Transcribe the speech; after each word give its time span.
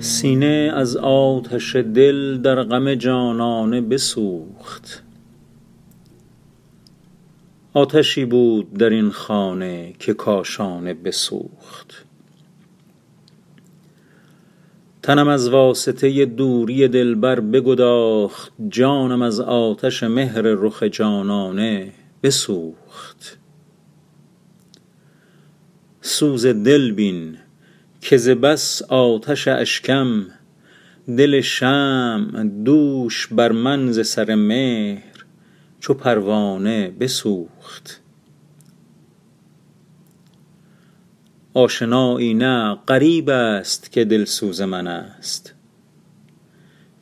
سینه 0.00 0.72
از 0.74 0.96
آتش 0.96 1.76
دل 1.76 2.38
در 2.38 2.62
غم 2.62 2.94
جانانه 2.94 3.80
بسوخت. 3.80 5.02
آتشی 7.74 8.24
بود 8.24 8.74
در 8.74 8.90
این 8.90 9.10
خانه 9.10 9.94
که 9.98 10.14
کاشانه 10.14 10.94
بسوخت. 10.94 12.05
تنم 15.06 15.28
از 15.28 15.48
واسطه 15.48 16.24
دوری 16.24 16.88
دلبر 16.88 17.40
بگداخت 17.40 18.52
جانم 18.68 19.22
از 19.22 19.40
آتش 19.40 20.02
مهر 20.02 20.42
رخ 20.42 20.82
جانانه 20.82 21.92
بسوخت. 22.22 23.38
سوز 26.00 26.46
دل 26.46 26.92
بین 26.92 27.36
که 28.00 28.16
ز 28.16 28.28
بس 28.28 28.82
آتش 28.82 29.48
اشکم 29.48 30.26
دل 31.16 31.40
شمع 31.40 32.44
دوش 32.64 33.26
بر 33.26 33.52
من 33.52 33.92
ز 33.92 34.06
سر 34.06 34.34
مهر 34.34 35.24
چو 35.80 35.94
پروانه 35.94 36.90
بسوخت. 37.00 38.00
آشنایی 41.56 42.34
نه 42.34 42.78
غریب 42.88 43.30
است 43.30 43.92
که 43.92 44.04
دلسوز 44.04 44.60
من 44.60 44.86
است. 44.86 45.54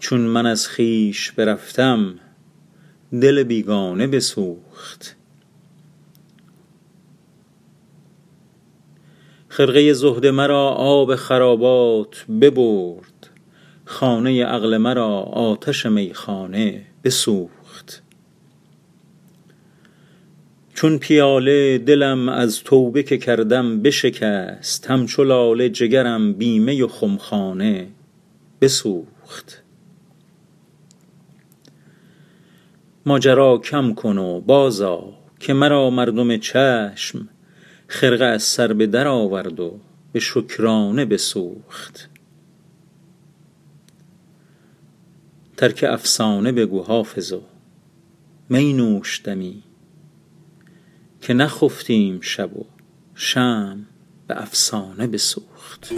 چون 0.00 0.20
من 0.20 0.46
از 0.46 0.68
خویش 0.68 1.32
برفتم 1.32 2.14
دل 3.20 3.42
بیگانه 3.42 4.06
بسوخت. 4.06 5.16
خرقه 9.48 9.92
زهد 9.92 10.26
مرا 10.26 10.68
آب 10.68 11.14
خرابات 11.14 12.24
ببرد 12.40 13.30
خانه 13.84 14.44
عقل 14.44 14.76
مرا 14.76 15.08
آتش 15.20 15.86
میخانه 15.86 16.86
بسوخت. 17.04 18.02
چون 20.80 20.98
پیاله 20.98 21.78
دلم 21.78 22.28
از 22.28 22.62
توبه 22.64 23.02
که 23.02 23.18
کردم 23.18 23.82
بشکست 23.82 24.90
همچو 24.90 25.24
لاله 25.24 25.68
جگرم 25.68 26.32
بی 26.32 26.58
می 26.58 26.82
و 26.82 26.88
خمخانه 26.88 27.88
بسوخت. 28.60 29.62
ماجرا 33.06 33.58
کم 33.58 33.94
کن 33.94 34.18
و 34.18 34.40
بازآ 34.40 35.00
که 35.40 35.52
مرا 35.52 35.90
مردم 35.90 36.36
چشم 36.36 37.28
خرقه 37.86 38.24
از 38.24 38.42
سر 38.42 38.72
به 38.72 38.86
در 38.86 39.08
آورد 39.08 39.60
و 39.60 39.80
به 40.12 40.20
شکرانه 40.20 41.04
بسوخت. 41.04 42.08
ترک 45.56 45.84
افسانه 45.88 46.52
بگو 46.52 46.82
حافظا 46.82 47.42
می 48.48 48.72
نوش 48.72 49.20
دمی. 49.24 49.62
که 51.20 51.34
نخفتیم 51.34 52.20
شب 52.20 52.56
و 52.56 52.64
شم 53.14 53.86
به 54.26 54.42
افسانه 54.42 55.06
بسوخت. 55.06 55.92